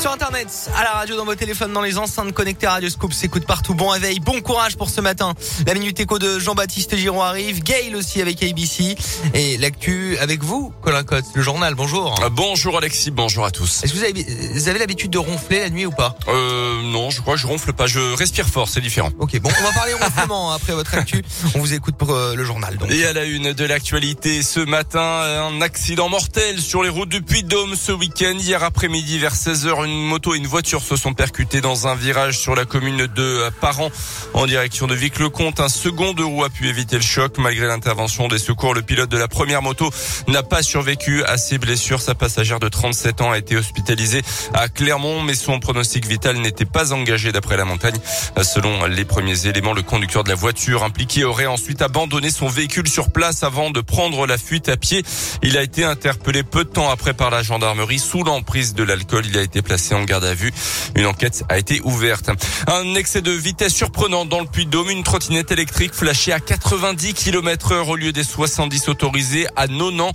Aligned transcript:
Sur 0.00 0.12
internet, 0.12 0.70
à 0.78 0.82
la 0.82 0.92
radio, 0.92 1.14
dans 1.14 1.26
vos 1.26 1.34
téléphones, 1.34 1.74
dans 1.74 1.82
les 1.82 1.98
enceintes 1.98 2.32
connectées 2.32 2.66
Radio 2.66 2.88
Scoop, 2.88 3.12
s'écoute 3.12 3.44
partout. 3.44 3.74
Bon 3.74 3.88
réveil, 3.88 4.18
bon 4.18 4.40
courage 4.40 4.78
pour 4.78 4.88
ce 4.88 5.02
matin. 5.02 5.34
La 5.66 5.74
minute 5.74 6.00
écho 6.00 6.18
de 6.18 6.38
Jean-Baptiste 6.38 6.96
Giron 6.96 7.20
arrive. 7.20 7.62
Gail 7.62 7.94
aussi 7.94 8.22
avec 8.22 8.42
ABC. 8.42 8.96
Et 9.34 9.58
l'actu 9.58 10.16
avec 10.16 10.42
vous, 10.42 10.72
Colin 10.80 11.04
Cotte, 11.04 11.26
le 11.34 11.42
journal. 11.42 11.74
Bonjour. 11.74 12.18
Euh, 12.22 12.30
bonjour 12.30 12.78
Alexis, 12.78 13.10
bonjour 13.10 13.44
à 13.44 13.50
tous. 13.50 13.84
Est-ce 13.84 13.92
que 13.92 13.98
vous 13.98 14.04
avez, 14.04 14.24
vous 14.54 14.68
avez 14.70 14.78
l'habitude 14.78 15.10
de 15.10 15.18
ronfler 15.18 15.60
la 15.60 15.68
nuit 15.68 15.84
ou 15.84 15.90
pas? 15.90 16.16
Euh, 16.28 16.80
non, 16.84 17.10
je 17.10 17.20
crois 17.20 17.34
que 17.34 17.40
je 17.40 17.46
ronfle 17.46 17.74
pas. 17.74 17.86
Je 17.86 18.14
respire 18.14 18.48
fort, 18.48 18.70
c'est 18.70 18.80
différent. 18.80 19.10
Ok, 19.18 19.38
bon, 19.38 19.50
on 19.60 19.64
va 19.64 19.72
parler 19.72 19.92
ronflement 20.00 20.52
après 20.52 20.72
votre 20.72 20.94
actu. 20.94 21.22
On 21.54 21.58
vous 21.58 21.74
écoute 21.74 21.96
pour 21.96 22.12
euh, 22.12 22.34
le 22.34 22.44
journal. 22.44 22.78
Donc. 22.78 22.90
Et 22.90 23.04
à 23.04 23.12
la 23.12 23.24
une 23.24 23.52
de 23.52 23.64
l'actualité, 23.66 24.42
ce 24.42 24.60
matin, 24.60 25.00
un 25.00 25.60
accident 25.60 26.08
mortel 26.08 26.58
sur 26.58 26.82
les 26.82 26.88
routes 26.88 27.10
du 27.10 27.20
Puy-de-Dôme 27.20 27.74
ce 27.76 27.92
week-end. 27.92 28.36
Hier 28.38 28.64
après-midi, 28.64 29.18
vers 29.18 29.34
16h, 29.34 29.89
une 29.90 30.06
moto 30.06 30.34
et 30.34 30.38
une 30.38 30.46
voiture 30.46 30.82
se 30.82 30.96
sont 30.96 31.14
percutés 31.14 31.60
dans 31.60 31.88
un 31.88 31.94
virage 31.94 32.38
sur 32.38 32.54
la 32.54 32.64
commune 32.64 33.08
de 33.08 33.50
Paran 33.60 33.90
en 34.34 34.46
direction 34.46 34.86
de 34.86 34.94
Vic-le-Comte. 34.94 35.58
Un 35.58 35.68
second 35.68 36.12
de 36.12 36.22
roue 36.22 36.44
a 36.44 36.48
pu 36.48 36.68
éviter 36.68 36.96
le 36.96 37.02
choc. 37.02 37.38
Malgré 37.38 37.66
l'intervention 37.66 38.28
des 38.28 38.38
secours, 38.38 38.72
le 38.72 38.82
pilote 38.82 39.10
de 39.10 39.18
la 39.18 39.26
première 39.26 39.62
moto 39.62 39.90
n'a 40.28 40.42
pas 40.42 40.62
survécu 40.62 41.24
à 41.24 41.36
ses 41.36 41.58
blessures. 41.58 42.00
Sa 42.00 42.14
passagère 42.14 42.60
de 42.60 42.68
37 42.68 43.20
ans 43.20 43.32
a 43.32 43.38
été 43.38 43.56
hospitalisée 43.56 44.22
à 44.54 44.68
Clermont, 44.68 45.22
mais 45.22 45.34
son 45.34 45.58
pronostic 45.58 46.06
vital 46.06 46.36
n'était 46.36 46.64
pas 46.64 46.92
engagé 46.92 47.32
d'après 47.32 47.56
la 47.56 47.64
montagne. 47.64 47.98
Selon 48.42 48.86
les 48.86 49.04
premiers 49.04 49.46
éléments, 49.46 49.72
le 49.72 49.82
conducteur 49.82 50.22
de 50.22 50.28
la 50.28 50.36
voiture 50.36 50.84
impliqué 50.84 51.24
aurait 51.24 51.46
ensuite 51.46 51.82
abandonné 51.82 52.30
son 52.30 52.46
véhicule 52.46 52.88
sur 52.88 53.10
place 53.10 53.42
avant 53.42 53.70
de 53.70 53.80
prendre 53.80 54.26
la 54.26 54.38
fuite 54.38 54.68
à 54.68 54.76
pied. 54.76 55.02
Il 55.42 55.58
a 55.58 55.62
été 55.62 55.84
interpellé 55.84 56.44
peu 56.44 56.64
de 56.64 56.70
temps 56.70 56.90
après 56.90 57.12
par 57.12 57.30
la 57.30 57.42
gendarmerie 57.42 57.98
sous 57.98 58.22
l'emprise 58.22 58.74
de 58.74 58.84
l'alcool. 58.84 59.24
Il 59.26 59.36
a 59.36 59.42
été 59.42 59.62
placé 59.62 59.79
en 59.92 60.04
garde 60.04 60.24
à 60.24 60.34
vue. 60.34 60.52
Une 60.94 61.06
enquête 61.06 61.44
a 61.48 61.58
été 61.58 61.80
ouverte. 61.84 62.30
Un 62.66 62.94
excès 62.94 63.22
de 63.22 63.30
vitesse 63.30 63.74
surprenant 63.74 64.24
dans 64.24 64.40
le 64.40 64.46
Puy-de-Dôme. 64.46 64.90
Une 64.90 65.02
trottinette 65.02 65.50
électrique 65.50 65.94
flashée 65.94 66.32
à 66.32 66.40
90 66.40 67.14
km 67.14 67.72
heure 67.72 67.88
au 67.88 67.96
lieu 67.96 68.12
des 68.12 68.24
70 68.24 68.88
autorisés 68.88 69.46
à 69.56 69.66
Nonan. 69.66 70.12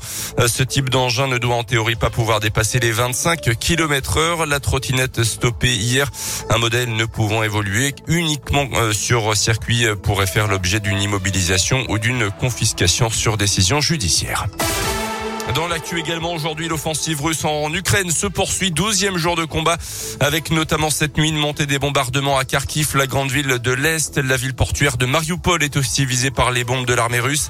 Ce 0.47 0.63
type 0.63 0.89
d'engin 0.89 1.27
ne 1.27 1.37
doit 1.37 1.55
en 1.55 1.63
théorie 1.63 1.95
pas 1.95 2.09
pouvoir 2.09 2.39
dépasser 2.39 2.79
les 2.79 2.91
25 2.91 3.57
km 3.59 4.17
heure. 4.17 4.45
La 4.45 4.59
trottinette 4.59 5.23
stoppée 5.23 5.75
hier, 5.75 6.09
un 6.49 6.57
modèle 6.57 6.95
ne 6.95 7.05
pouvant 7.05 7.43
évoluer 7.43 7.95
uniquement 8.07 8.67
euh, 8.75 8.93
sur 8.93 9.35
circuit 9.35 9.85
pourrait 10.03 10.27
faire 10.27 10.47
l'objet 10.47 10.79
d'une 10.79 11.01
immobilisation 11.01 11.85
ou 11.89 11.97
d'une 11.97 12.29
confiscation 12.31 13.09
sur 13.09 13.37
décision 13.37 13.81
judiciaire. 13.81 14.47
Dans 15.53 15.67
l'actu 15.67 15.99
également 15.99 16.33
aujourd'hui, 16.33 16.67
l'offensive 16.67 17.21
russe 17.21 17.45
en 17.45 17.71
Ukraine 17.73 18.09
se 18.09 18.25
poursuit. 18.25 18.71
Douzième 18.71 19.17
jour 19.17 19.35
de 19.35 19.45
combat 19.45 19.77
avec 20.19 20.49
notamment 20.49 20.89
cette 20.89 21.17
nuit 21.17 21.29
une 21.29 21.37
montée 21.37 21.65
des 21.65 21.77
bombardements 21.77 22.37
à 22.37 22.45
Kharkiv, 22.45 22.95
la 22.97 23.05
grande 23.05 23.29
ville 23.29 23.59
de 23.59 23.71
l'Est. 23.71 24.17
La 24.17 24.37
ville 24.37 24.55
portuaire 24.55 24.97
de 24.97 25.05
Mariupol 25.05 25.63
est 25.63 25.77
aussi 25.77 26.05
visée 26.05 26.31
par 26.31 26.51
les 26.51 26.63
bombes 26.63 26.85
de 26.85 26.93
l'armée 26.93 27.19
russe. 27.19 27.49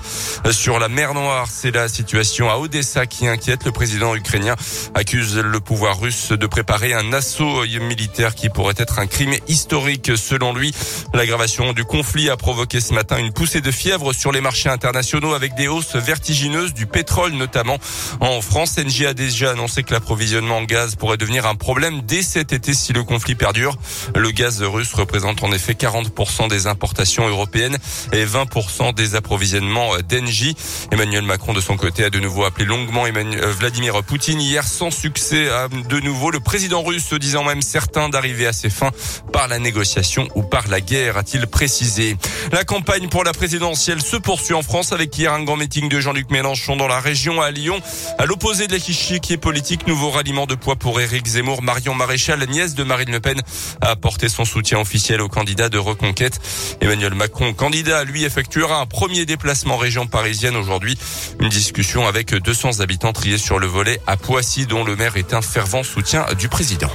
Sur 0.52 0.78
la 0.78 0.90
mer 0.90 1.14
Noire, 1.14 1.48
c'est 1.50 1.72
la 1.72 1.88
situation 1.88 2.50
à 2.50 2.58
Odessa 2.58 3.06
qui 3.06 3.28
inquiète. 3.28 3.64
Le 3.64 3.72
président 3.72 4.14
ukrainien 4.14 4.56
accuse 4.94 5.38
le 5.38 5.60
pouvoir 5.60 6.00
russe 6.00 6.32
de 6.32 6.48
préparer 6.48 6.94
un 6.94 7.14
assaut 7.14 7.66
militaire 7.80 8.36
qui 8.36 8.50
pourrait 8.50 8.76
être 8.78 9.00
un 9.00 9.08
crime 9.08 9.36
historique 9.48 10.12
selon 10.18 10.54
lui. 10.54 10.74
L'aggravation 11.14 11.72
du 11.72 11.86
conflit 11.86 12.30
a 12.30 12.36
provoqué 12.36 12.82
ce 12.82 12.94
matin 12.94 13.18
une 13.18 13.32
poussée 13.32 13.62
de 13.62 13.72
fièvre 13.72 14.12
sur 14.12 14.32
les 14.32 14.42
marchés 14.42 14.70
internationaux 14.70 15.34
avec 15.34 15.56
des 15.56 15.68
hausses 15.68 15.96
vertigineuses 15.96 16.74
du 16.74 16.88
pétrole 16.88 17.32
notamment. 17.32 17.78
En 18.20 18.42
France, 18.42 18.78
Engie 18.78 19.06
a 19.06 19.14
déjà 19.14 19.52
annoncé 19.52 19.84
que 19.84 19.94
l'approvisionnement 19.94 20.58
en 20.58 20.64
gaz 20.64 20.96
pourrait 20.96 21.18
devenir 21.18 21.46
un 21.46 21.56
problème 21.56 22.02
dès 22.02 22.22
cet 22.22 22.54
été 22.54 22.74
si 22.74 22.94
le 22.94 23.04
conflit 23.04 23.36
perdure. 23.36 23.78
Le 24.16 24.32
gaz 24.32 24.62
russe 24.62 24.94
représente 24.94 25.44
en 25.44 25.52
effet 25.52 25.74
40% 25.74 26.50
des 26.50 26.68
importations 26.68 27.28
européennes 27.28 27.78
et 28.14 28.26
20% 28.26 28.94
des 28.94 29.16
approvisionnements 29.16 29.92
d'Engie. 30.08 30.56
Emmanuel 30.92 31.24
Macron, 31.24 31.54
de 31.54 31.62
son 31.62 31.78
côté, 31.78 32.06
a 32.06 32.10
de 32.10 32.20
nouveau 32.20 32.46
appelé 32.46 32.66
longuement 32.66 33.08
Emmanuel, 33.08 33.46
Vladimir 33.46 34.04
Poutine 34.04 34.42
hier 34.42 34.66
sans 34.66 34.92
succès 34.92 35.48
de 35.90 36.00
nouveau. 36.00 36.32
Le 36.32 36.40
président 36.40 36.84
russe 36.84 37.06
se 37.06 37.16
disant 37.16 37.44
même 37.44 37.62
certain 37.62 38.10
d'arriver 38.10 38.48
à 38.48 38.54
ses 38.54 38.70
fins 38.70 38.92
par 39.32 39.48
la 39.48 39.60
négociation 39.60 40.28
ou 40.36 40.44
par 40.44 40.68
la 40.68 40.82
guerre, 40.82 41.18
a-t-il 41.18 41.48
précisé. 41.48 42.18
La 42.52 42.64
campagne 42.64 43.10
pour 43.10 43.24
la 43.24 43.34
présidentielle 43.34 44.02
se 44.02 44.18
poursuit 44.18 44.54
en 44.54 44.62
France 44.62 44.92
avec 44.92 45.18
hier 45.18 45.34
un 45.34 45.44
grand 45.44 45.58
meeting 45.58 45.90
de 45.90 46.00
Jean-Luc 46.00 46.32
Mélenchon 46.32 46.76
dans 46.76 46.88
la 46.88 47.00
région 47.00 47.42
à 47.42 47.52
Lyon. 47.52 47.75
À 48.18 48.26
l'opposé 48.26 48.68
de 48.68 48.74
l'échiquier 48.74 49.38
politique, 49.38 49.88
nouveau 49.88 50.10
ralliement 50.10 50.46
de 50.46 50.56
poids 50.56 50.76
pour 50.76 51.00
Éric 51.00 51.26
Zemmour. 51.26 51.62
Marion 51.62 51.94
Maréchal, 51.94 52.46
nièce 52.50 52.76
de 52.76 52.84
Marine 52.84 53.12
Le 53.12 53.20
Pen, 53.20 53.42
a 53.82 53.92
apporté 53.92 54.30
son 54.30 54.46
soutien 54.46 54.80
officiel 54.80 55.22
au 55.22 55.28
candidat 55.28 55.70
de 55.70 55.78
reconquête. 55.78 56.40
Emmanuel 56.82 57.16
Macron, 57.16 57.54
candidat, 57.54 58.04
lui, 58.04 58.24
effectuera 58.24 58.80
un 58.80 58.86
premier 58.86 59.26
déplacement 59.26 59.78
région 59.78 60.08
parisienne 60.08 60.56
aujourd'hui. 60.56 60.98
Une 61.40 61.50
discussion 61.50 62.08
avec 62.08 62.34
200 62.34 62.80
habitants 62.80 63.14
triés 63.14 63.38
sur 63.38 63.60
le 63.60 63.68
volet 63.68 64.00
à 64.08 64.18
Poissy, 64.18 64.66
dont 64.66 64.84
le 64.84 64.96
maire 64.96 65.18
est 65.18 65.34
un 65.34 65.42
fervent 65.42 65.84
soutien 65.84 66.26
du 66.38 66.50
président. 66.50 66.92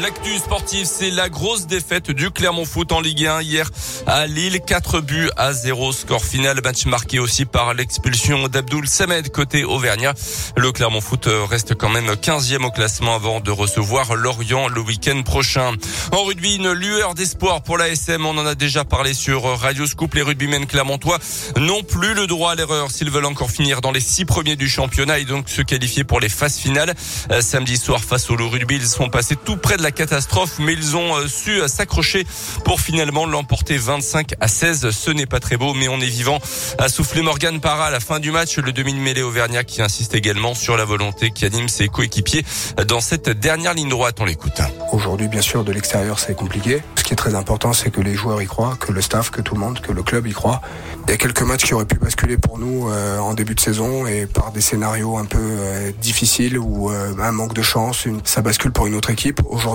L'actu 0.00 0.38
sportive, 0.38 0.86
c'est 0.86 1.10
la 1.10 1.28
grosse 1.28 1.66
défaite 1.66 2.10
du 2.10 2.30
Clermont 2.30 2.64
Foot 2.64 2.92
en 2.92 3.00
Ligue 3.00 3.26
1 3.26 3.42
hier 3.42 3.70
à 4.06 4.26
Lille. 4.26 4.60
4 4.66 5.00
buts 5.00 5.28
à 5.36 5.52
0. 5.52 5.92
Score 5.92 6.24
final, 6.24 6.60
match 6.64 6.86
marqué 6.86 7.18
aussi 7.18 7.44
par 7.44 7.74
l'expulsion 7.74 8.48
d'Abdoul 8.48 8.88
Samed 8.88 9.30
côté 9.30 9.64
Auvergnat. 9.64 10.14
Le 10.56 10.72
Clermont 10.72 11.02
Foot 11.02 11.28
reste 11.48 11.74
quand 11.74 11.90
même 11.90 12.06
15e 12.06 12.64
au 12.64 12.70
classement 12.70 13.14
avant 13.14 13.40
de 13.40 13.50
recevoir 13.50 14.14
Lorient 14.14 14.68
le 14.68 14.80
week-end 14.80 15.22
prochain. 15.22 15.72
En 16.12 16.24
rugby, 16.24 16.56
une 16.56 16.72
lueur 16.72 17.14
d'espoir 17.14 17.62
pour 17.62 17.76
la 17.76 17.90
SM. 17.90 18.24
On 18.24 18.38
en 18.38 18.46
a 18.46 18.54
déjà 18.54 18.84
parlé 18.84 19.12
sur 19.12 19.42
Radio 19.42 19.86
Scoop. 19.86 20.14
Les 20.14 20.22
rugbymen 20.22 20.66
clermontois 20.66 21.18
n'ont 21.58 21.82
plus 21.82 22.14
le 22.14 22.26
droit 22.26 22.52
à 22.52 22.54
l'erreur 22.54 22.90
s'ils 22.90 23.10
veulent 23.10 23.26
encore 23.26 23.50
finir 23.50 23.82
dans 23.82 23.92
les 23.92 24.00
six 24.00 24.24
premiers 24.24 24.56
du 24.56 24.70
championnat 24.70 25.18
et 25.18 25.26
donc 25.26 25.50
se 25.50 25.60
qualifier 25.60 26.04
pour 26.04 26.18
les 26.18 26.30
phases 26.30 26.56
finales. 26.56 26.94
Samedi 27.40 27.76
soir 27.76 28.02
face 28.02 28.30
au 28.30 28.36
rugby, 28.36 28.76
ils 28.76 28.86
sont 28.86 29.10
passés 29.10 29.36
tout 29.36 29.58
près 29.58 29.76
de 29.76 29.81
la 29.82 29.90
catastrophe, 29.90 30.58
mais 30.58 30.72
ils 30.72 30.96
ont 30.96 31.26
su 31.28 31.60
s'accrocher 31.68 32.26
pour 32.64 32.80
finalement 32.80 33.26
l'emporter 33.26 33.76
25 33.76 34.34
à 34.40 34.48
16. 34.48 34.90
Ce 34.90 35.10
n'est 35.10 35.26
pas 35.26 35.40
très 35.40 35.56
beau, 35.56 35.74
mais 35.74 35.88
on 35.88 36.00
est 36.00 36.06
vivant. 36.06 36.38
A 36.78 36.88
soufflé 36.88 37.22
Morgan 37.22 37.60
Parra 37.60 37.86
à 37.86 37.90
la 37.90 38.00
fin 38.00 38.20
du 38.20 38.30
match, 38.30 38.58
le 38.58 38.72
demi-mêlée 38.72 39.22
Auvergnat 39.22 39.64
qui 39.64 39.82
insiste 39.82 40.14
également 40.14 40.54
sur 40.54 40.76
la 40.76 40.84
volonté 40.84 41.30
qui 41.30 41.44
anime 41.44 41.68
ses 41.68 41.88
coéquipiers 41.88 42.44
dans 42.86 43.00
cette 43.00 43.28
dernière 43.28 43.74
ligne 43.74 43.88
droite. 43.88 44.16
On 44.20 44.24
l'écoute. 44.24 44.60
Aujourd'hui, 44.92 45.28
bien 45.28 45.42
sûr, 45.42 45.64
de 45.64 45.72
l'extérieur, 45.72 46.18
c'est 46.18 46.34
compliqué. 46.34 46.82
Ce 46.96 47.02
qui 47.02 47.12
est 47.12 47.16
très 47.16 47.34
important, 47.34 47.72
c'est 47.72 47.90
que 47.90 48.00
les 48.00 48.14
joueurs 48.14 48.40
y 48.40 48.46
croient, 48.46 48.76
que 48.78 48.92
le 48.92 49.02
staff, 49.02 49.30
que 49.30 49.40
tout 49.40 49.54
le 49.54 49.60
monde, 49.60 49.80
que 49.80 49.92
le 49.92 50.02
club 50.02 50.26
y 50.26 50.32
croit. 50.32 50.60
Il 51.06 51.10
y 51.10 51.14
a 51.14 51.16
quelques 51.16 51.42
matchs 51.42 51.64
qui 51.64 51.74
auraient 51.74 51.84
pu 51.84 51.98
basculer 51.98 52.36
pour 52.36 52.58
nous 52.58 52.88
euh, 52.88 53.18
en 53.18 53.34
début 53.34 53.54
de 53.54 53.60
saison 53.60 54.06
et 54.06 54.26
par 54.26 54.52
des 54.52 54.60
scénarios 54.60 55.16
un 55.18 55.24
peu 55.24 55.38
euh, 55.40 55.90
difficiles 56.00 56.58
ou 56.58 56.90
euh, 56.90 57.14
un 57.18 57.32
manque 57.32 57.54
de 57.54 57.62
chance, 57.62 58.04
une, 58.04 58.20
ça 58.24 58.40
bascule 58.40 58.70
pour 58.70 58.86
une 58.86 58.94
autre 58.94 59.10
équipe. 59.10 59.40
Aujourd'hui, 59.46 59.71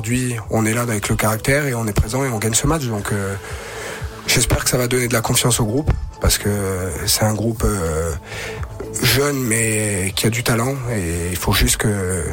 on 0.50 0.66
est 0.66 0.74
là 0.74 0.82
avec 0.82 1.10
le 1.10 1.16
caractère 1.16 1.66
et 1.66 1.74
on 1.74 1.88
est 1.88 1.94
présent 1.94 2.24
et 2.24 2.30
on 2.30 2.40
gagne 2.40 2.54
ce 2.54 2.68
match. 2.68 2.84
Donc, 2.86 3.12
j'espère 4.28 4.64
que 4.64 4.70
ça 4.70 4.78
va 4.78 4.88
donner 4.88 5.08
de 5.08 5.14
la 5.14 5.22
confiance 5.22 5.60
au 5.60 5.66
groupe 5.66 5.92
parce 6.22 6.38
que 6.38 6.50
c'est 7.06 7.24
un 7.24 7.34
groupe 7.34 7.66
jeune 9.04 9.40
mais 9.40 10.12
qui 10.16 10.26
a 10.28 10.30
du 10.30 10.44
talent 10.44 10.76
et 10.92 11.30
il 11.30 11.38
faut 11.38 11.54
juste 11.54 11.78
que 11.78 12.24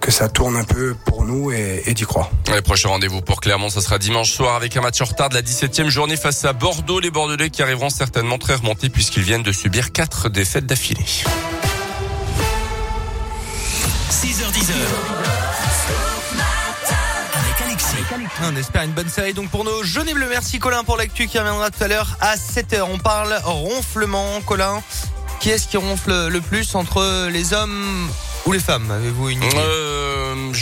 que 0.00 0.10
ça 0.10 0.28
tourne 0.28 0.56
un 0.56 0.64
peu 0.64 0.94
pour 1.06 1.24
nous 1.24 1.52
et, 1.52 1.94
d'y 1.94 2.02
croire. 2.02 2.30
Le 2.52 2.60
prochain 2.60 2.88
rendez-vous 2.88 3.22
pour 3.22 3.40
Clermont, 3.40 3.70
ce 3.70 3.80
sera 3.80 3.98
dimanche 3.98 4.32
soir 4.32 4.56
avec 4.56 4.76
un 4.76 4.80
match 4.80 5.00
en 5.00 5.04
retard 5.04 5.28
de 5.28 5.34
la 5.34 5.42
17e 5.42 5.88
journée 5.88 6.16
face 6.16 6.44
à 6.44 6.52
Bordeaux. 6.52 6.98
Les 6.98 7.10
Bordelais 7.10 7.50
qui 7.50 7.62
arriveront 7.62 7.88
certainement 7.88 8.38
très 8.38 8.56
remontés 8.56 8.88
puisqu'ils 8.88 9.22
viennent 9.22 9.44
de 9.44 9.52
subir 9.52 9.92
quatre 9.92 10.28
défaites 10.28 10.66
d'affilée. 10.66 11.04
On 18.40 18.56
espère 18.56 18.82
une 18.82 18.92
bonne 18.92 19.08
série 19.08 19.34
donc 19.34 19.50
pour 19.50 19.64
nos 19.64 19.82
jeunes 19.84 20.12
bleus. 20.12 20.26
Merci 20.28 20.58
Colin 20.58 20.84
pour 20.84 20.96
l'actu 20.96 21.26
qui 21.26 21.38
reviendra 21.38 21.70
tout 21.70 21.84
à 21.84 21.88
l'heure 21.88 22.16
à 22.20 22.36
7h. 22.36 22.82
On 22.82 22.98
parle 22.98 23.38
ronflement. 23.44 24.40
Colin, 24.46 24.82
qui 25.40 25.50
est-ce 25.50 25.68
qui 25.68 25.76
ronfle 25.76 26.28
le 26.28 26.40
plus 26.40 26.74
entre 26.74 27.28
les 27.28 27.52
hommes 27.52 28.08
ou 28.46 28.52
les 28.52 28.60
femmes? 28.60 28.90
Avez-vous 28.90 29.28
une 29.28 29.42
idée? 29.42 29.56
Euh, 29.56 29.91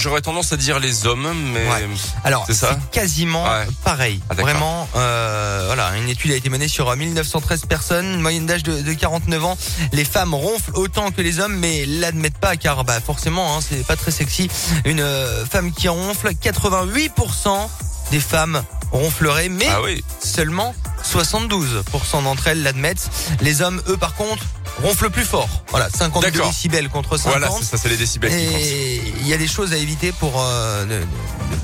J'aurais 0.00 0.22
tendance 0.22 0.52
à 0.52 0.56
dire 0.56 0.78
les 0.78 1.06
hommes, 1.06 1.30
mais 1.52 1.68
Ouais. 1.68 1.86
Alors, 2.24 2.46
c'est 2.50 2.66
quasiment 2.90 3.44
Ouais. 3.44 3.66
pareil. 3.84 4.20
Ah. 4.30 4.34
Vraiment, 4.34 4.88
euh, 4.96 5.64
voilà, 5.66 5.96
une 5.98 6.08
étude 6.08 6.30
a 6.32 6.36
été 6.36 6.48
menée 6.48 6.68
sur 6.68 6.88
euh, 6.88 6.96
1913 6.96 7.66
personnes, 7.66 8.06
une 8.14 8.20
moyenne 8.20 8.46
d'âge 8.46 8.62
de, 8.62 8.80
de 8.80 8.92
49 8.94 9.44
ans. 9.44 9.58
Les 9.92 10.04
femmes 10.06 10.32
ronflent 10.34 10.72
autant 10.74 11.10
que 11.10 11.20
les 11.20 11.38
hommes, 11.38 11.56
mais 11.56 11.84
l'admettent 11.86 12.38
pas, 12.38 12.56
car 12.56 12.84
bah 12.84 12.98
forcément, 13.04 13.56
hein, 13.56 13.60
c'est 13.66 13.86
pas 13.86 13.96
très 13.96 14.10
sexy. 14.10 14.48
Une 14.86 15.00
euh, 15.00 15.44
femme 15.44 15.70
qui 15.72 15.88
ronfle, 15.88 16.28
88% 16.30 17.68
des 18.10 18.20
femmes 18.20 18.62
ronfleraient, 18.92 19.48
mais 19.50 19.68
Ah 19.70 19.82
oui. 19.82 20.02
seulement 20.24 20.74
72% 21.04 22.22
d'entre 22.24 22.48
elles 22.48 22.62
l'admettent. 22.62 23.08
Les 23.40 23.62
hommes, 23.62 23.80
eux, 23.88 23.96
par 23.96 24.14
contre, 24.14 24.42
ronfle 24.82 25.10
plus 25.10 25.24
fort. 25.24 25.48
Voilà, 25.68 25.88
52 25.90 26.30
D'accord. 26.30 26.48
décibels 26.48 26.88
contre 26.88 27.16
50. 27.16 27.32
Voilà, 27.32 27.50
ça, 27.62 27.76
c'est 27.76 27.88
les 27.88 27.96
décibels. 27.96 28.32
Et 28.32 29.02
il 29.20 29.26
y 29.28 29.34
a 29.34 29.36
des 29.36 29.48
choses 29.48 29.72
à 29.72 29.76
éviter 29.76 30.12
pour 30.12 30.32
euh, 30.40 31.04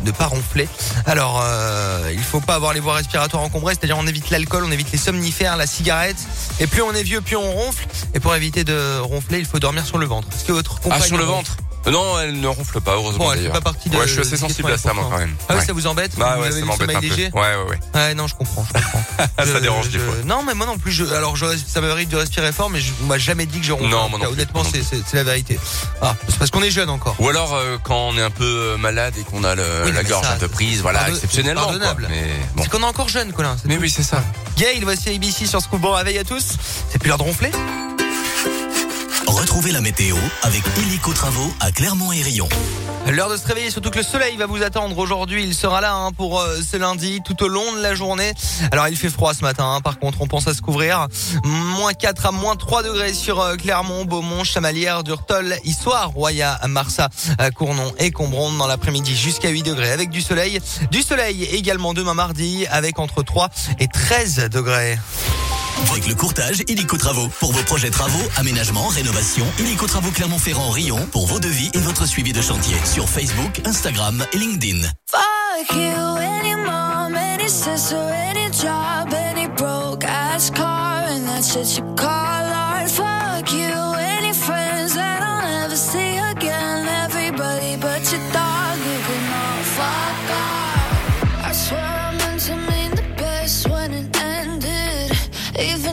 ne, 0.04 0.10
pas 0.10 0.26
ronfler. 0.26 0.68
Alors, 1.06 1.40
euh, 1.42 2.10
il 2.12 2.22
faut 2.22 2.40
pas 2.40 2.54
avoir 2.54 2.72
les 2.72 2.80
voies 2.80 2.94
respiratoires 2.94 3.42
encombrées, 3.42 3.74
c'est-à-dire 3.74 3.98
on 3.98 4.06
évite 4.06 4.30
l'alcool, 4.30 4.64
on 4.64 4.70
évite 4.72 4.92
les 4.92 4.98
somnifères, 4.98 5.56
la 5.56 5.66
cigarette. 5.66 6.18
Et 6.60 6.66
plus 6.66 6.82
on 6.82 6.92
est 6.92 7.02
vieux, 7.02 7.20
plus 7.20 7.36
on 7.36 7.50
ronfle. 7.52 7.86
Et 8.14 8.20
pour 8.20 8.34
éviter 8.34 8.64
de 8.64 8.98
ronfler, 8.98 9.38
il 9.38 9.46
faut 9.46 9.58
dormir 9.58 9.86
sur 9.86 9.98
le 9.98 10.06
ventre. 10.06 10.28
Est-ce 10.34 10.44
que 10.44 10.52
votre 10.52 10.80
Ah, 10.90 11.00
sur 11.00 11.16
le 11.16 11.24
ventre 11.24 11.56
Non, 11.90 12.18
elle 12.20 12.40
ne 12.40 12.48
ronfle 12.48 12.80
pas, 12.80 12.92
heureusement 12.94 13.26
Bon, 13.26 13.32
elle 13.32 13.42
fait 13.42 13.48
pas 13.50 13.60
partie 13.60 13.88
de. 13.88 13.96
Ouais, 13.96 14.06
je 14.06 14.12
suis 14.12 14.20
assez 14.20 14.36
sensible 14.36 14.70
à 14.72 14.78
ça, 14.78 14.92
moi, 14.92 15.08
quand 15.10 15.18
même. 15.18 15.34
Ah 15.48 15.52
oui, 15.54 15.56
Ouais. 15.60 15.64
ça 15.66 15.72
vous 15.72 15.86
embête 15.86 16.16
Bah 16.18 16.38
ouais, 16.38 16.50
ça 16.50 16.64
m'embête 16.64 16.96
un 16.96 17.00
peu. 17.00 17.06
Ouais, 17.06 17.30
ouais, 17.32 17.54
ouais. 17.70 17.78
Ouais, 17.94 18.14
non, 18.14 18.26
je 18.26 18.34
comprends, 18.34 18.66
je 18.68 18.72
comprends. 18.72 19.04
ça 19.44 19.60
dérange 19.60 19.88
des 19.90 19.98
fois. 19.98 20.14
Non, 20.24 20.42
mais 20.44 20.54
moi 20.54 20.66
non 20.66 20.78
plus. 20.78 20.92
Je, 20.92 21.04
alors, 21.04 21.36
je, 21.36 21.46
ça 21.66 21.80
m'arrive 21.80 22.08
de 22.08 22.16
respirer 22.16 22.52
fort, 22.52 22.70
mais 22.70 22.80
je 22.80 22.92
on 23.02 23.06
m'a 23.06 23.18
jamais 23.18 23.46
dit 23.46 23.60
que 23.60 23.66
je 23.66 23.72
ronfle. 23.72 23.88
Non, 23.88 24.08
moi 24.08 24.18
non 24.18 24.26
Honnêtement, 24.30 24.62
c'est 24.64 25.14
la 25.14 25.24
vérité. 25.24 25.58
Ah, 26.02 26.14
c'est 26.28 26.38
parce 26.38 26.50
qu'on 26.50 26.62
est 26.62 26.70
jeune 26.70 26.90
encore. 26.90 27.14
Ou 27.18 27.28
alors 27.28 27.54
euh, 27.54 27.78
quand 27.82 28.08
on 28.08 28.16
est 28.18 28.22
un 28.22 28.30
peu 28.30 28.44
euh, 28.44 28.76
malade 28.76 29.14
et 29.18 29.22
qu'on 29.24 29.44
a 29.44 29.54
le- 29.54 29.62
Oui, 29.84 29.92
la 29.92 30.02
gorge 30.02 30.26
ça, 30.26 30.32
un 30.34 30.36
peu 30.36 30.48
prise, 30.48 30.82
voilà, 30.82 31.08
exceptionnellement. 31.08 31.62
pardonnable. 31.62 32.06
Mais 32.10 32.24
bon. 32.54 32.62
C'est 32.62 32.68
qu'on 32.70 32.80
est 32.82 32.84
encore 32.84 33.08
jeune, 33.08 33.32
Colin. 33.32 33.56
Mais 33.64 33.76
tout. 33.76 33.82
oui, 33.82 33.90
c'est 33.90 34.02
ça. 34.02 34.22
Gail, 34.56 34.80
voici 34.82 35.08
ABC 35.14 35.46
sur 35.46 35.60
Scoop. 35.60 35.80
Bon 35.80 35.92
réveil 35.92 36.18
à 36.18 36.24
tous. 36.24 36.56
C'est 36.90 36.98
plus 36.98 37.08
l'heure 37.08 37.18
de 37.18 37.22
ronfler. 37.22 37.50
Retrouvez 39.26 39.72
la 39.72 39.80
météo 39.80 40.16
avec 40.42 40.62
Illico 40.78 41.12
Travaux 41.12 41.52
à 41.60 41.72
Clermont 41.72 42.12
et 42.12 42.22
Rion. 42.22 42.48
L'heure 43.06 43.30
de 43.30 43.36
se 43.36 43.46
réveiller, 43.46 43.70
surtout 43.70 43.90
que 43.90 43.98
le 43.98 44.04
soleil 44.04 44.36
va 44.36 44.46
vous 44.46 44.62
attendre 44.62 44.96
aujourd'hui. 44.98 45.44
Il 45.44 45.54
sera 45.54 45.80
là 45.80 45.94
hein, 45.94 46.12
pour 46.12 46.40
euh, 46.40 46.58
ce 46.60 46.76
lundi, 46.76 47.20
tout 47.24 47.40
au 47.42 47.48
long 47.48 47.72
de 47.74 47.80
la 47.80 47.94
journée. 47.94 48.32
Alors 48.72 48.88
il 48.88 48.96
fait 48.96 49.10
froid 49.10 49.32
ce 49.34 49.42
matin, 49.42 49.64
hein, 49.74 49.80
par 49.80 49.98
contre 49.98 50.20
on 50.22 50.26
pense 50.26 50.48
à 50.48 50.54
se 50.54 50.62
couvrir. 50.62 51.06
Moins 51.44 51.92
4 51.92 52.26
à 52.26 52.32
moins 52.32 52.56
3 52.56 52.82
degrés 52.82 53.14
sur 53.14 53.40
euh, 53.40 53.56
Clermont, 53.56 54.04
Beaumont, 54.04 54.44
Chamalières, 54.44 55.04
Durtol, 55.04 55.56
Issoire, 55.64 56.10
Roya, 56.10 56.58
Marsa, 56.68 57.08
euh, 57.40 57.50
Cournon 57.50 57.92
et 57.98 58.10
Combronde 58.10 58.58
dans 58.58 58.66
l'après-midi 58.66 59.16
jusqu'à 59.16 59.50
8 59.50 59.62
degrés 59.62 59.92
avec 59.92 60.10
du 60.10 60.20
soleil. 60.20 60.60
Du 60.90 61.02
soleil 61.02 61.44
également 61.44 61.94
demain 61.94 62.14
mardi 62.14 62.66
avec 62.68 62.98
entre 62.98 63.22
3 63.22 63.50
et 63.78 63.88
13 63.88 64.48
degrés. 64.50 64.98
Avec 65.90 66.06
le 66.06 66.14
courtage 66.14 66.62
Illico 66.68 66.96
Travaux. 66.96 67.28
Pour 67.40 67.52
vos 67.52 67.62
projets 67.62 67.90
travaux, 67.90 68.22
aménagement, 68.36 68.86
rénovation, 68.88 69.46
Illico 69.58 69.86
Travaux 69.86 70.10
Clermont-Ferrand 70.10 70.70
Rion 70.70 70.98
pour 71.12 71.26
vos 71.26 71.38
devis 71.38 71.70
et 71.74 71.78
votre 71.78 72.06
suivi 72.06 72.32
de 72.32 72.40
chantier 72.40 72.76
sur 72.84 73.08
Facebook, 73.08 73.60
Instagram 73.64 74.24
et 74.32 74.38
LinkedIn. 74.38 74.82
Fuck 75.10 75.74
you, 75.74 76.16
any 76.18 76.54
mom, 76.54 77.14
any 77.14 77.48
sister, 77.48 77.96
any 77.96 78.50
job, 78.50 79.12
any 79.12 79.48
broke 79.48 80.04
ass 80.04 80.50
car, 80.50 81.04
and 81.08 81.26
that 81.26 81.44
shit 81.44 81.78
you 81.78 81.84
call 81.94 82.06
art. 82.08 82.90
Fuck 82.90 83.52
you, 83.52 83.94
any 84.18 84.32
friends 84.32 84.94
that 84.94 85.22
I'll 85.22 85.62
never 85.62 85.76
see 85.76 86.16
again. 86.18 86.86
Everybody 87.04 87.76
but 87.76 88.10
your 88.12 88.20
dog, 88.32 88.45